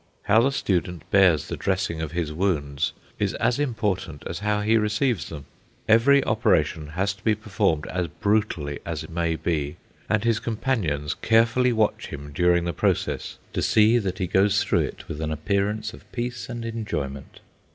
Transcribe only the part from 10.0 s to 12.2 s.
and his companions carefully watch